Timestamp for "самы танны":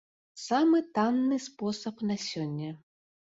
0.43-1.37